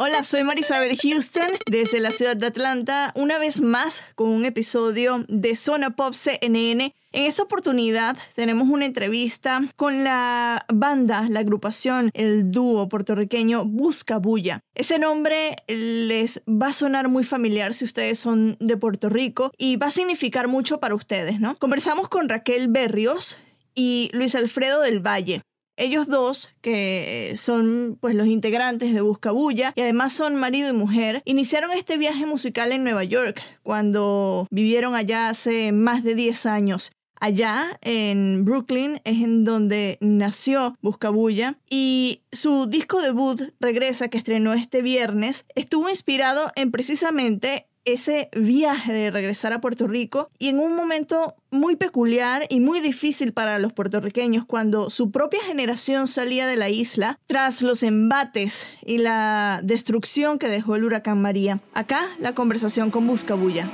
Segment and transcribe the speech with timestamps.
[0.00, 5.24] Hola, soy Marisabel Houston desde la ciudad de Atlanta, una vez más con un episodio
[5.28, 6.92] de Zona Pop CNN.
[7.12, 14.18] En esta oportunidad tenemos una entrevista con la banda, la agrupación, el dúo puertorriqueño Busca
[14.18, 14.60] Bulla.
[14.74, 19.76] Ese nombre les va a sonar muy familiar si ustedes son de Puerto Rico y
[19.76, 21.56] va a significar mucho para ustedes, ¿no?
[21.56, 23.38] Conversamos con Raquel Berrios
[23.76, 25.42] y Luis Alfredo del Valle.
[25.76, 31.22] Ellos dos, que son pues los integrantes de Buscabulla y además son marido y mujer,
[31.24, 36.92] iniciaron este viaje musical en Nueva York cuando vivieron allá hace más de 10 años.
[37.20, 44.52] Allá en Brooklyn es en donde nació Buscabulla y su disco debut Regresa que estrenó
[44.52, 50.58] este viernes estuvo inspirado en precisamente ese viaje de regresar a Puerto Rico y en
[50.58, 56.46] un momento muy peculiar y muy difícil para los puertorriqueños cuando su propia generación salía
[56.46, 61.60] de la isla tras los embates y la destrucción que dejó el huracán María.
[61.72, 63.68] Acá la conversación con Buscabulla.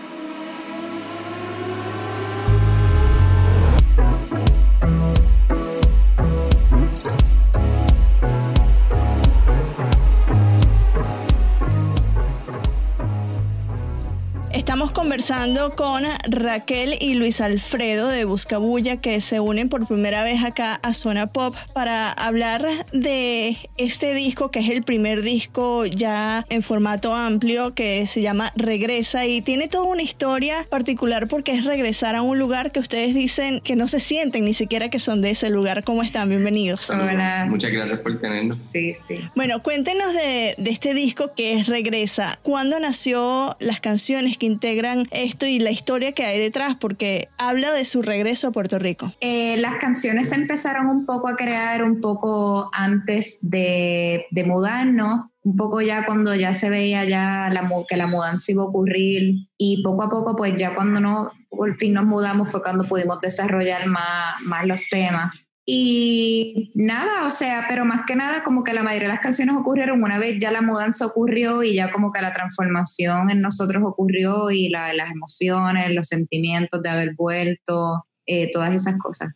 [14.60, 20.44] Estamos conversando con Raquel y Luis Alfredo de Buscabulla que se unen por primera vez
[20.44, 26.44] acá a Zona Pop para hablar de este disco que es el primer disco ya
[26.50, 31.64] en formato amplio que se llama Regresa y tiene toda una historia particular porque es
[31.64, 35.22] regresar a un lugar que ustedes dicen que no se sienten ni siquiera que son
[35.22, 35.84] de ese lugar.
[35.84, 36.28] ¿Cómo están?
[36.28, 36.90] Bienvenidos.
[36.90, 37.46] Hola.
[37.48, 38.58] Muchas gracias por tenernos.
[38.70, 39.20] Sí, sí.
[39.34, 42.38] Bueno, cuéntenos de, de este disco que es Regresa.
[42.42, 46.76] ¿Cuándo nació las canciones que integran esto y la historia que hay detrás?
[46.76, 49.12] Porque habla de su regreso a Puerto Rico.
[49.20, 55.30] Eh, las canciones se empezaron un poco a crear un poco antes de, de mudarnos,
[55.42, 59.48] un poco ya cuando ya se veía ya la, que la mudanza iba a ocurrir
[59.56, 63.20] y poco a poco pues ya cuando no, por fin nos mudamos fue cuando pudimos
[63.20, 65.32] desarrollar más, más los temas.
[65.72, 69.54] Y nada, o sea, pero más que nada como que la mayoría de las canciones
[69.56, 73.80] ocurrieron una vez ya la mudanza ocurrió y ya como que la transformación en nosotros
[73.86, 79.34] ocurrió y la, las emociones, los sentimientos de haber vuelto, eh, todas esas cosas.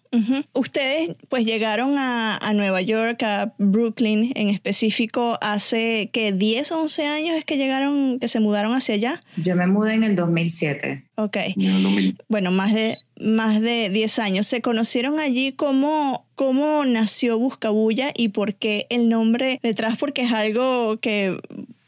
[0.52, 6.82] Ustedes pues llegaron a, a Nueva York, a Brooklyn en específico, hace que 10 o
[6.82, 9.22] 11 años es que llegaron, que se mudaron hacia allá.
[9.36, 11.04] Yo me mudé en el 2007.
[11.16, 11.36] Ok.
[11.56, 12.18] En el 2000.
[12.28, 14.46] Bueno, más de, más de 10 años.
[14.46, 19.98] ¿Se conocieron allí cómo, cómo nació Buscabulla y por qué el nombre detrás?
[19.98, 21.38] Porque es algo que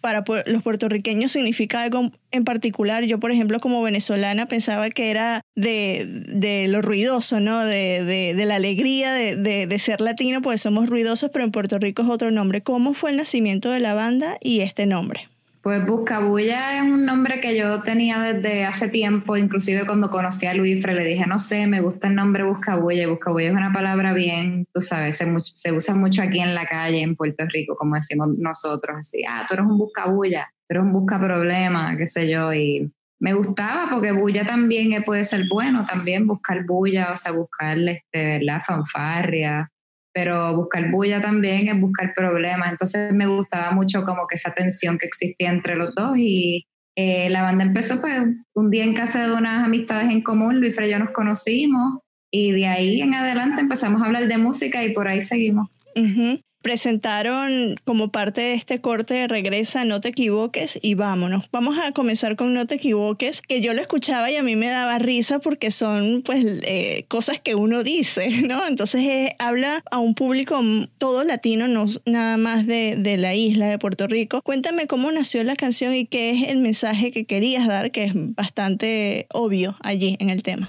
[0.06, 3.03] para los puertorriqueños significa algo en particular.
[3.03, 7.65] Yo, por ejemplo, como venezolana, pensaba que era de, de lo ruidoso, ¿no?
[7.65, 12.03] De, de, de la alegría de ser latino, pues somos ruidosos, pero en Puerto Rico
[12.03, 12.62] es otro nombre.
[12.62, 15.28] ¿Cómo fue el nacimiento de la banda y este nombre?
[15.66, 20.54] Pues Buscabulla es un nombre que yo tenía desde hace tiempo, inclusive cuando conocí a
[20.54, 23.09] Luifre le dije, no sé, me gusta el nombre Buscabulla.
[23.09, 26.67] Buscabulla es una palabra bien, tú sabes, se, much- se usa mucho aquí en la
[26.67, 30.85] calle, en Puerto Rico, como decimos nosotros, así, ah, tú eres un Buscabulla, tú eres
[30.85, 32.88] un busca problema, qué sé yo, y
[33.19, 38.38] me gustaba porque bulla también puede ser bueno, también buscar bulla, o sea, buscar, este,
[38.38, 38.62] ¿verdad?
[38.64, 39.69] Fanfarria,
[40.16, 42.70] pero buscar bulla también es buscar problemas.
[42.70, 46.64] Entonces me gustaba mucho como que esa tensión que existía entre los dos y
[46.96, 48.22] eh, la banda empezó pues
[48.54, 51.98] un día en casa de unas amistades en común, Luis y yo nos conocimos
[52.30, 55.68] y de ahí en adelante empezamos a hablar de música y por ahí seguimos.
[55.94, 56.40] Ujú.
[56.66, 61.44] Presentaron como parte de este corte de Regresa, No te equivoques y vámonos.
[61.52, 64.66] Vamos a comenzar con No te equivoques, que yo lo escuchaba y a mí me
[64.66, 68.66] daba risa porque son pues eh, cosas que uno dice, ¿no?
[68.66, 70.60] Entonces eh, habla a un público
[70.98, 74.42] todo latino, no nada más de, de la isla de Puerto Rico.
[74.42, 78.12] Cuéntame cómo nació la canción y qué es el mensaje que querías dar, que es
[78.16, 80.68] bastante obvio allí en el tema.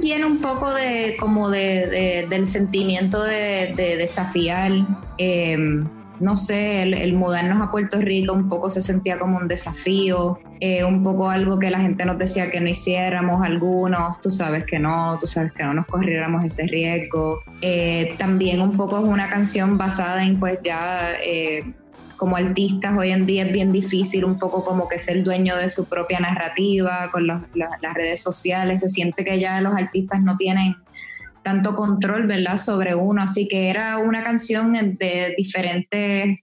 [0.00, 4.72] Viene un poco de como de, del sentimiento de, desafiar.
[5.18, 5.86] Em,
[6.20, 10.82] no sé, el, mudarnos a Puerto Rico un poco se sentía como un desafío, eh,
[10.82, 14.78] un poco algo que la gente nos decía que no hiciéramos algunos, tú sabes que
[14.78, 17.40] no, tú sabes que no nos corriéramos ese riesgo.
[17.60, 21.72] Eh, también un poco es una canción basada en pues ya eh,
[22.18, 25.70] como artistas hoy en día es bien difícil un poco como que ser dueño de
[25.70, 30.76] su propia narrativa con las redes sociales, se siente que ya los artistas no tienen
[31.42, 36.40] tanto control, ¿verdad?, sobre uno, así que era una canción de diferentes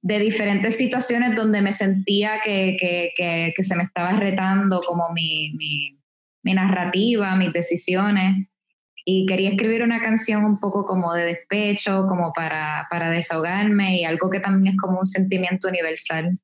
[0.00, 5.52] de diferentes situaciones donde me sentía que, que, que, se me estaba retando como mi,
[5.54, 5.96] mi,
[6.42, 8.48] mi narrativa, mis decisiones
[9.04, 14.04] y quería escribir una canción un poco como de despecho, como para, para desahogarme y
[14.04, 16.38] algo que también es como un sentimiento universal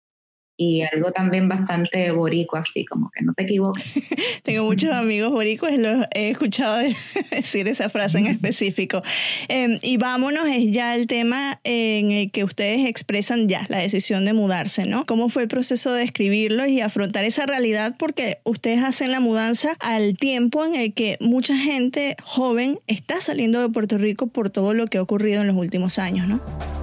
[0.60, 3.84] y algo también bastante borico, así como que no te equivoques.
[4.42, 6.78] Tengo muchos amigos boricos, los he escuchado
[7.30, 9.00] decir esa frase en específico.
[9.46, 14.24] Em, y vámonos, es ya el tema en el que ustedes expresan ya la decisión
[14.24, 15.06] de mudarse, ¿no?
[15.06, 17.94] ¿Cómo fue el proceso de escribirlo y afrontar esa realidad?
[17.96, 23.60] Porque ustedes hacen la mudanza al tiempo en el que mucha gente joven está saliendo
[23.60, 26.77] de Puerto Rico por todo lo que ha ocurrido en los últimos años, ¿no?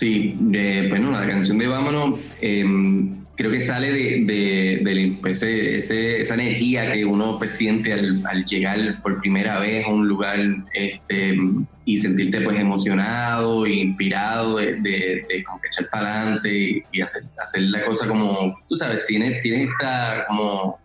[0.00, 7.04] Sí, bueno, la canción de Vámonos em, creo que sale de, pues, esa energía que
[7.04, 10.40] uno pues, siente al, llegar por primera vez a un lugar
[10.72, 11.36] este,
[11.84, 15.22] y sentirte pues emocionado inspirado de, de,
[15.68, 20.80] echar para adelante y, hacer, hacer, la cosa como, tú sabes, tienes, tienes esta como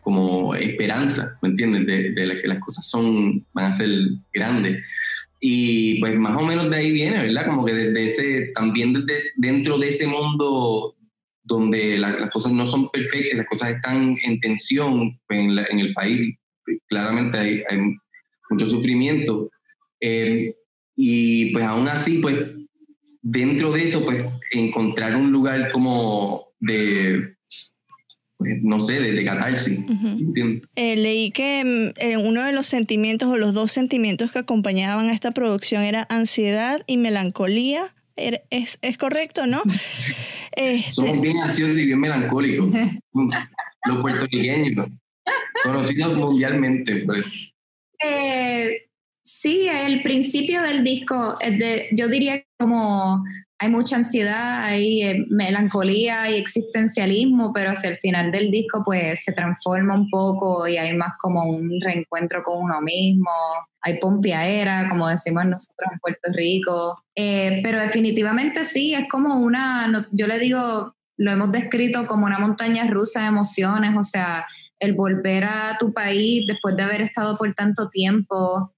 [0.00, 1.84] como esperanza, ¿me entiendes?
[1.84, 3.90] De, de que las cosas son, van a ser
[4.32, 4.86] grandes.
[5.40, 7.46] Y pues más o menos de ahí viene, ¿verdad?
[7.46, 10.96] Como que desde ese, también desde, dentro de ese mundo
[11.42, 16.36] donde las cosas no son perfectas, las cosas están en tensión en, el país,
[16.88, 17.62] claramente hay,
[18.50, 19.50] mucho sufrimiento.
[20.00, 20.54] Eh,
[20.96, 22.38] y pues aún así, pues
[23.22, 27.35] dentro de eso, pues encontrar un lugar como de,
[28.38, 29.80] no sé, de, de catarsis.
[30.76, 35.08] Eh, leí que mm, eh, uno de los sentimientos o los dos sentimientos que acompañaban
[35.08, 37.94] a esta producción era ansiedad y melancolía.
[38.16, 39.62] Es, es correcto, ¿no?
[40.52, 40.92] este...
[40.92, 42.68] Somos bien ansiosos y bien melancólicos.
[43.84, 44.88] los puertorriqueños,
[45.64, 47.04] conocidos mundialmente.
[47.04, 47.24] Pues.
[48.02, 48.85] Eh,
[49.26, 53.24] sí, el principio del disco, de, yo diría como
[53.58, 59.24] hay mucha ansiedad, hay eh, melancolía y existencialismo, pero hacia el final del disco pues
[59.24, 63.30] se transforma un poco y hay más como un reencuentro con uno mismo,
[63.80, 70.06] hay pompiaera, como decimos nosotros en Puerto Rico, eh, pero definitivamente sí, es como una,
[70.12, 74.46] yo le digo, lo hemos descrito como una montaña rusa de emociones, o sea,
[74.78, 78.74] el volver a tu país después de haber estado por tanto tiempo,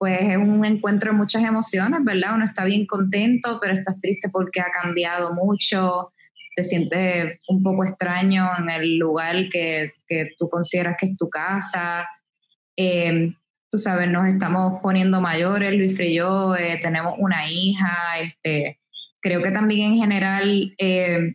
[0.00, 2.34] pues es un encuentro de muchas emociones, ¿verdad?
[2.34, 6.10] Uno está bien contento, pero estás triste porque ha cambiado mucho,
[6.56, 11.28] te sientes un poco extraño en el lugar que, que tú consideras que es tu
[11.28, 12.08] casa.
[12.78, 13.34] Eh,
[13.70, 18.80] tú sabes, nos estamos poniendo mayores, Luis y yo, eh, tenemos una hija, este,
[19.20, 21.34] creo que también en general eh,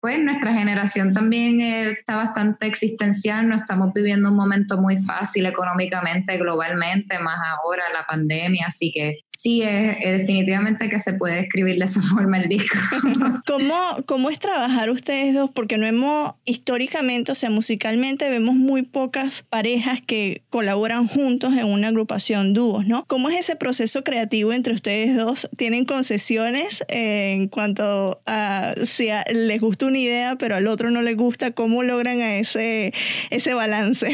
[0.00, 6.38] pues nuestra generación también está bastante existencial, no estamos viviendo un momento muy fácil económicamente,
[6.38, 11.86] globalmente, más ahora la pandemia, así que sí, es, definitivamente que se puede escribir de
[11.86, 12.78] esa forma el disco.
[13.46, 13.74] ¿Cómo,
[14.06, 15.50] ¿Cómo es trabajar ustedes dos?
[15.50, 21.66] Porque no hemos, históricamente, o sea, musicalmente, vemos muy pocas parejas que colaboran juntos en
[21.66, 23.04] una agrupación dúos, ¿no?
[23.06, 25.48] ¿Cómo es ese proceso creativo entre ustedes dos?
[25.56, 31.14] ¿Tienen concesiones en cuanto a si les gusta una idea, pero al otro no le
[31.14, 32.92] gusta, ¿cómo logran a ese,
[33.30, 34.10] ese balance?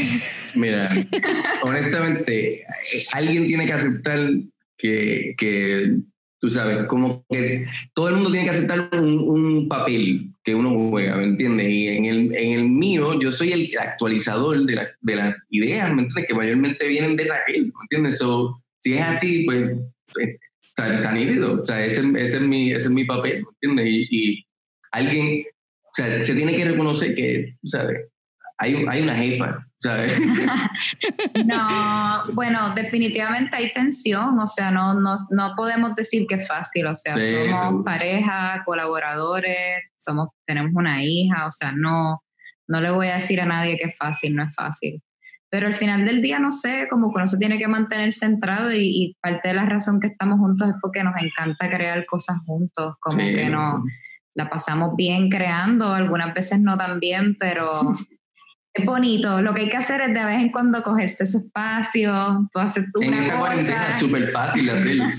[0.54, 0.90] Mira,
[1.62, 2.64] honestamente,
[3.12, 4.21] alguien tiene que aceptar
[4.78, 5.97] que, que
[6.38, 7.64] Tú sabes, como que
[7.95, 11.66] todo el mundo tiene que aceptar un, papel que uno juega, ¿me entiendes?
[11.68, 15.92] Y en el, en el mío, yo soy el actualizador de, la, de las ideas,
[15.92, 16.26] ¿me entiendes?
[16.28, 18.18] Que mayormente vienen de Raquel, ¿me entiendes?
[18.18, 19.71] So, si es así, pues,
[20.12, 20.37] pues
[20.76, 21.61] está, nítido.
[21.61, 24.09] O sea, ese, ese, es mi, ese es mi papel, ¿me entiendes?
[24.11, 24.47] Y, y
[24.92, 25.47] alguien,
[25.85, 28.09] o sea, se tiene que reconocer que, ¿sabes?
[28.59, 30.19] Hay, hay una jefa, ¿sabes?
[31.45, 36.87] no, bueno, definitivamente hay tensión, o sea, no, no, no podemos decir que es fácil,
[36.87, 37.17] o sea,
[37.55, 42.23] somos pareja, colaboradores, somos, tenemos una hija, o sea, no,
[42.67, 45.03] no le voy a decir a nadie que es fácil, no es fácil.
[45.49, 48.73] Pero al final del día, no sé, como que uno se tiene que mantener centrado
[48.73, 52.95] y, parte de la razón que estamos juntos es porque nos encanta crear cosas juntos,
[53.01, 53.85] como que no
[54.35, 57.81] la pasamos bien creando, algunas veces no tan bien, pero
[58.76, 59.40] es bonito.
[59.40, 62.90] Lo que hay que hacer es de vez en cuando cogerse su espacio, tú haces
[62.92, 65.04] tu en esta cuarentena es súper fácil hacerlo.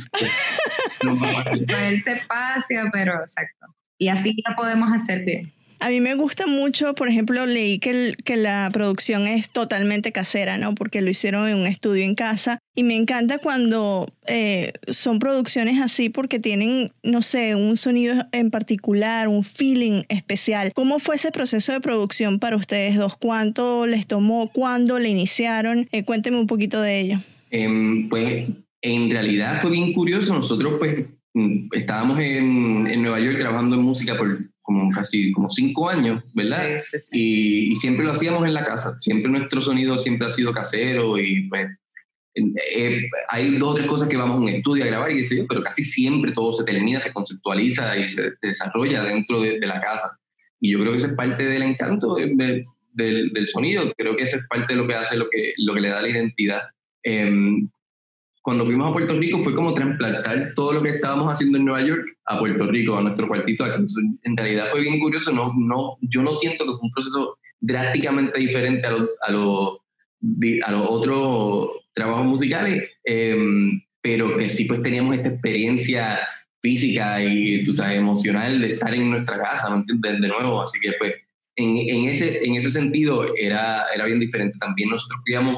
[1.02, 3.68] Cogerse espacio, pero exacto.
[3.98, 5.54] Y así lo podemos hacer bien.
[5.80, 10.58] A mí me gusta mucho, por ejemplo, leí que, que la producción es totalmente casera,
[10.58, 10.74] ¿no?
[10.74, 12.60] Porque lo hicieron en un estudio en casa.
[12.76, 18.50] Y me encanta cuando eh, son producciones así porque tienen, no sé, un sonido en
[18.50, 20.74] particular, un feeling especial.
[20.74, 23.16] ¿Cómo fue ese proceso de producción para ustedes dos?
[23.16, 24.50] ¿Cuánto les tomó?
[24.52, 25.88] ¿Cuándo le iniciaron?
[25.92, 27.20] Eh, cuénteme un poquito de ello.
[27.52, 28.48] Em, pues
[28.82, 30.34] en realidad fue bien curioso.
[30.34, 35.48] Nosotros pues mm, estábamos en, en Nueva York trabajando en música por como casi como
[35.48, 36.78] cinco años, ¿verdad?
[36.80, 40.30] Sí, sí, Y, y, siempre lo hacíamos en la casa, siempre nuestro sonido siempre ha
[40.30, 41.70] sido casero y pues
[42.36, 45.38] eh, hay dos o tres cosas que vamos a un estudio a grabar y sé
[45.38, 49.80] yo, pero casi siempre todo se termina, se conceptualiza y se desarrolla dentro de, la
[49.80, 50.12] casa.
[50.60, 54.36] Y yo creo que eso es parte del encanto del, del, sonido, creo que eso
[54.36, 56.64] es parte de lo que hace, lo que, lo que le da la identidad.
[57.04, 57.32] Eh,
[58.48, 61.86] cuando fuimos a Puerto Rico fue como trasplantar todo lo que estábamos haciendo en Nueva
[61.86, 63.84] York a Puerto Rico, a nuestro cuartito aquí.
[64.24, 68.40] En realidad fue bien curioso, no, no, yo no siento que fue un proceso drásticamente
[68.40, 75.28] diferente a, a, a los otros trabajos musicales, em, pero que sí pues teníamos esta
[75.28, 76.20] experiencia
[76.62, 80.22] física y, tú sabes, emocional de estar en nuestra casa, ¿me entiendes?
[80.22, 81.16] De nuevo, así que pues
[81.58, 84.58] en, ese, en ese sentido era, era bien diferente.
[84.58, 85.58] También nosotros queríamos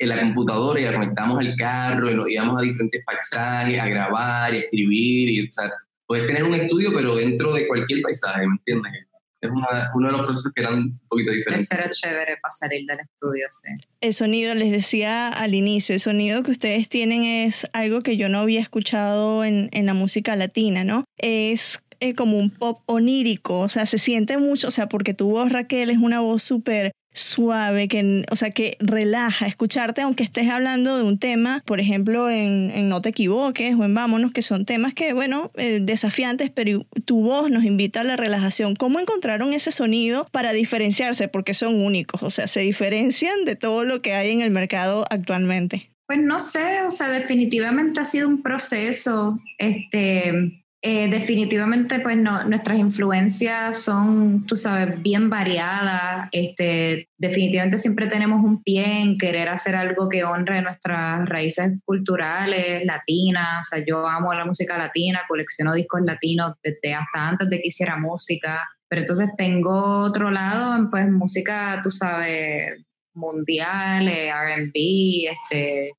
[0.00, 3.86] en la computadora y la conectamos al carro y nos íbamos a diferentes paisajes a
[3.86, 5.28] grabar y a escribir.
[5.28, 5.70] Y, o sea,
[6.06, 8.92] puedes tener un estudio, pero dentro de cualquier paisaje, ¿me entiendes?
[9.42, 9.50] Es
[9.94, 11.70] uno de los procesos que eran un poquito diferentes.
[11.70, 13.68] Eso era chévere para salir del estudio, sí.
[14.00, 18.28] El sonido, les decía al inicio, el sonido que ustedes tienen es algo que yo
[18.28, 21.04] no había escuchado en, en la música latina, ¿no?
[21.16, 25.30] Es eh, como un pop onírico, o sea, se siente mucho, o sea, porque tu
[25.30, 30.48] voz, Raquel, es una voz súper suave, que, o sea, que relaja escucharte, aunque estés
[30.48, 34.64] hablando de un tema, por ejemplo, en, No te equivoques o en Vámonos, que son
[34.64, 38.76] temas que, bueno, eh, desafiantes, pero tu voz nos invita a la relajación.
[38.76, 41.28] ¿Cómo encontraron ese sonido para diferenciarse?
[41.28, 45.04] Porque son únicos, o sea, se diferencian de todo lo que hay en el mercado
[45.10, 45.90] actualmente.
[46.06, 52.42] Pues no sé, o sea, definitivamente ha sido un proceso, este, eh, definitivamente, pues no,
[52.44, 56.30] nuestras influencias son, tú sabes, bien variadas.
[56.32, 62.86] Este, definitivamente siempre tenemos un pie en querer hacer algo que honre nuestras raíces culturales,
[62.86, 63.60] latinas.
[63.60, 67.68] O sea, yo amo la música latina, colecciono discos latinos desde hasta antes de que
[67.68, 68.66] hiciera música.
[68.88, 72.82] Pero entonces tengo otro lado, pues música, tú sabes,
[73.12, 75.90] mundial, eh, RB, este,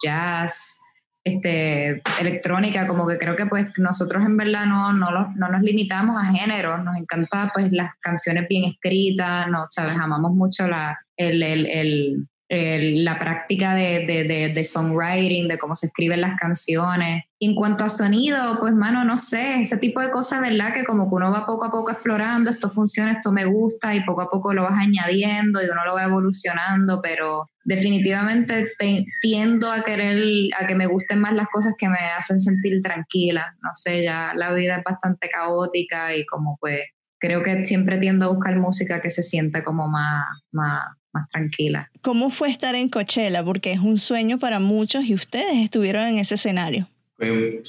[0.00, 0.78] jazz
[1.24, 6.16] este, electrónica, como que creo que pues nosotros en verdad no, no, no nos limitamos
[6.16, 11.42] a género, nos encanta pues las canciones bien escritas, no, sabes, amamos mucho la, el,
[11.42, 17.24] el, el la práctica de, de, de, songwriting, de cómo se escriben las canciones.
[17.38, 20.74] en cuanto a sonido, pues mano, no sé, ese tipo de cosas, ¿verdad?
[20.74, 24.04] Que como que uno va poco a poco explorando, esto funciona, esto me gusta, y
[24.04, 28.72] poco a poco lo vas añadiendo y uno lo va evolucionando, pero definitivamente
[29.20, 30.20] tiendo a querer,
[30.58, 33.54] a que me gusten más las cosas que me hacen sentir tranquila.
[33.62, 36.80] No sé, ya la vida es bastante caótica y como pues
[37.20, 41.90] creo que siempre tiendo a buscar música que se sienta como más, más, más tranquila.
[42.00, 43.44] ¿Cómo fue estar en Coachella?
[43.44, 46.88] Porque es un sueño para muchos y ustedes estuvieron en ese escenario.
[47.16, 47.62] Fue,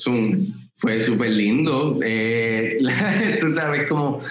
[0.73, 1.99] fue súper lindo.
[2.03, 2.77] Eh,
[3.39, 4.21] tú sabes, como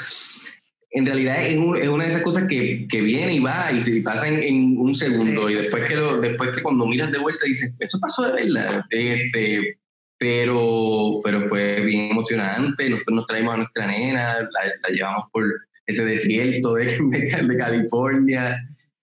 [0.93, 4.26] en realidad es, una de esas cosas que, que, viene y va y se pasa
[4.26, 8.26] en, un segundo y después que, después que cuando miras de vuelta dices, eso pasó
[8.26, 8.85] de verdad.
[8.90, 9.79] Este,
[10.19, 12.90] pero, pero fue bien emocionante.
[12.90, 15.45] Nosotros nos traímos a nuestra nena, la, llevamos por
[15.87, 18.57] ese desierto de, de California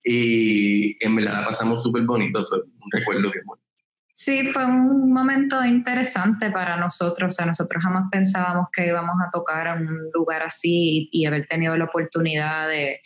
[0.04, 3.62] y en verdad la pasamos súper bonito, fue un recuerdo que bueno.
[4.20, 7.27] Sí, fue un momento interesante para nosotros.
[7.27, 11.46] O sea, nosotros jamás pensábamos que íbamos a tocar en un lugar así y, haber
[11.46, 13.00] tenido la oportunidad de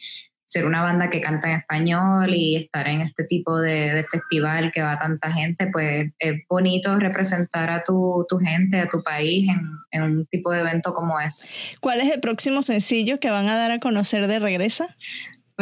[0.46, 4.82] ser una banda que canta en español y estar en este tipo de, festival que
[4.82, 10.04] va tanta gente, pues es bonito representar a tu, gente, a tu país en, en,
[10.04, 11.46] un tipo de evento como ese.
[11.82, 14.96] ¿Cuál es el próximo sencillo que van a dar a conocer de Regresa?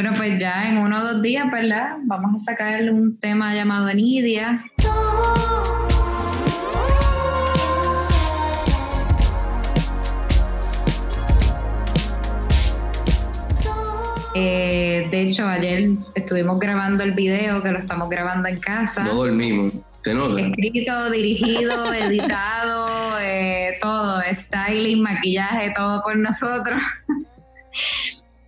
[0.02, 1.98] Bueno, pues ya en uno o dos días, ¿verdad?
[2.06, 4.64] Vamos a sacar un tema llamado Nidia.
[14.36, 19.04] Eh, de hecho, ayer estuvimos grabando el video que lo estamos grabando en casa.
[19.04, 19.74] No dormimos.
[20.02, 20.40] Se nota.
[20.40, 22.88] Escrito, dirigido, editado,
[23.22, 26.82] eh, todo, styling, maquillaje, todo por nosotros.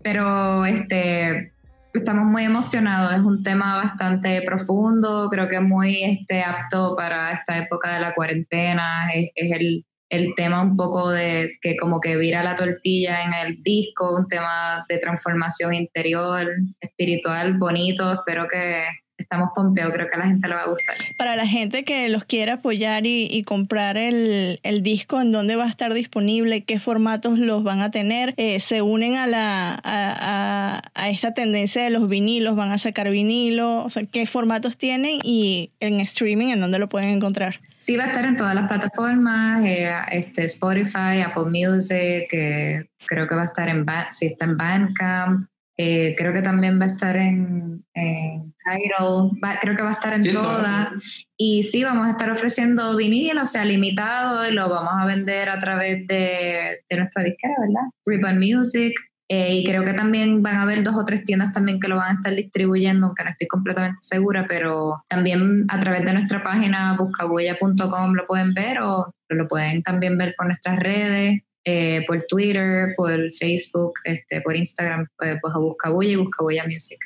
[0.03, 1.51] Pero este,
[1.93, 7.58] estamos muy emocionados, es un tema bastante profundo, creo que muy este, apto para esta
[7.58, 12.43] época de la cuarentena, es, el, el, tema un poco de que como que vira
[12.43, 16.48] la tortilla en el disco, un tema de transformación interior,
[16.79, 18.86] espiritual, bonito, espero que
[19.31, 20.97] estamos pompeados, creo que a la gente le va a gustar.
[21.15, 25.69] Para la gente que los quiera apoyar y, comprar el, disco, ¿en dónde va a
[25.69, 26.65] estar disponible?
[26.65, 28.33] ¿Qué formatos los van a tener?
[28.35, 32.57] Eh, ¿Se unen a, la, a, esta tendencia de los vinilos?
[32.57, 33.85] ¿Van a sacar vinilo?
[33.85, 35.19] O sea, ¿qué formatos tienen?
[35.23, 37.61] Y en streaming, ¿en dónde lo pueden encontrar?
[37.75, 43.29] Sí, va a estar en todas las plataformas, eh, este, Spotify, Apple Music, eh, creo
[43.29, 45.47] que va a estar en, si está en Bandcamp,
[45.81, 50.13] eh, creo que también va a estar en, en Tidal, creo que va a estar
[50.13, 50.89] en todas.
[51.38, 55.50] Y sí, vamos a estar ofreciendo vinil, o sea, limitado, y lo vamos a vender
[55.50, 57.89] a través de, de nuestra disquera, ¿verdad?
[58.05, 58.93] Ribbon Music.
[59.27, 61.95] Eh, y creo que también van a haber dos o tres tiendas también que lo
[61.95, 66.43] van a estar distribuyendo, aunque no estoy completamente segura, pero también a través de nuestra
[66.43, 71.41] página buscabuella.com lo pueden ver o lo pueden también ver por nuestras redes.
[71.63, 76.97] Eh, por Twitter, por Facebook, este, por Instagram, pues, pues a Buscabulla y Buscabulla Music.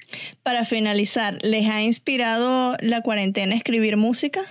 [0.44, 4.42] Para finalizar, ¿les ha inspirado la cuarentena escribir música?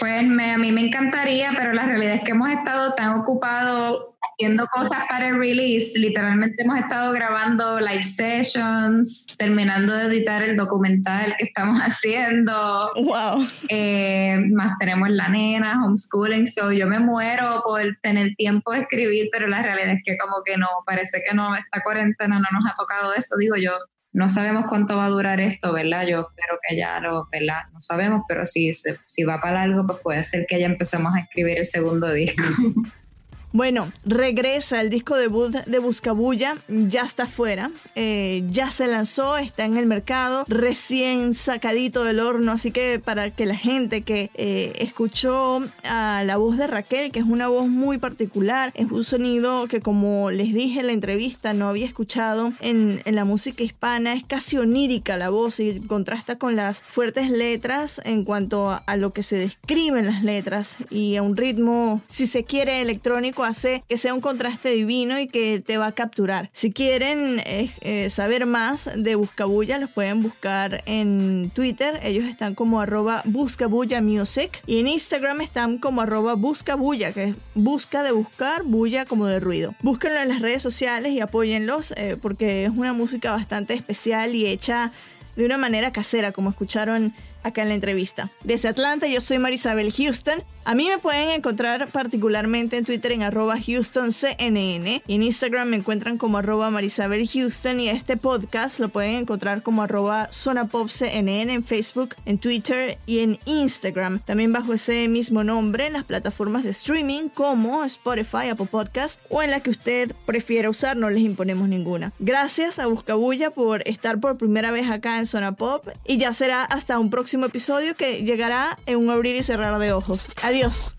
[0.00, 4.10] Pues me, a mí me encantaría, pero la realidad es que hemos estado tan ocupados
[4.40, 5.98] haciendo cosas para el release.
[5.98, 12.90] Literalmente hemos estado grabando live sessions, terminando de editar el documental que estamos haciendo.
[12.96, 13.46] Wow.
[13.68, 16.46] Eh, más tenemos la nena, homeschooling.
[16.46, 20.42] So yo me muero por tener tiempo de escribir, pero la realidad es que como
[20.44, 23.36] que no, parece que no, esta cuarentena no nos ha tocado eso.
[23.38, 23.72] Digo yo,
[24.12, 26.06] no sabemos cuánto va a durar esto, ¿verdad?
[26.06, 27.60] Yo espero que ya lo, ¿verdad?
[27.72, 31.20] No sabemos, pero si, si va para largo, pues puede ser que ya empecemos a
[31.20, 32.42] escribir el segundo disco.
[33.52, 39.64] Bueno, regresa el disco debut de Buscabulla, ya está fuera, eh, ya se lanzó, está
[39.64, 44.74] en el mercado, recién sacadito del horno, así que para que la gente que eh,
[44.78, 49.66] escuchó a la voz de Raquel, que es una voz muy particular, es un sonido
[49.66, 54.22] que como les dije en la entrevista no había escuchado en, la música hispana, es
[54.22, 59.24] casi onírica la voz y contrasta con las fuertes letras en cuanto a, lo que
[59.24, 64.14] se describen las letras y a un ritmo, si se quiere, electrónico hace que sea
[64.14, 66.50] un contraste divino y que te va a capturar.
[66.52, 72.00] Si quieren eh, eh, saber más de Buscabulla, los pueden buscar en Twitter.
[72.02, 74.62] Ellos están como arroba buscabulla music.
[74.66, 79.40] Y en Instagram están como arroba buscabulla, que es busca de buscar, bulla como de
[79.40, 79.74] ruido.
[79.82, 84.46] Búsquenlo en las redes sociales y apóyenlos eh, porque es una música bastante especial y
[84.46, 84.92] hecha
[85.36, 88.30] de una manera casera, como escucharon acá en la entrevista.
[88.44, 90.42] Desde Atlanta, yo soy Marisabel Houston.
[90.64, 95.02] A mí me pueden encontrar particularmente en Twitter en arroba HoustonCNN.
[95.08, 99.82] En Instagram me encuentran como arroba Marisabel Houston y este podcast lo pueden encontrar como
[99.82, 104.20] arroba ZonaPopCNN en Facebook, en Twitter y en Instagram.
[104.20, 109.42] También bajo ese mismo nombre en las plataformas de streaming como Spotify, Apple Podcast o
[109.42, 112.12] en la que usted prefiera usar, no les imponemos ninguna.
[112.18, 116.64] Gracias a Buscabulla por estar por primera vez acá en Zona Pop y ya será
[116.64, 120.28] hasta un próximo episodio que llegará en un abrir y cerrar de ojos.
[120.50, 120.96] Adiós.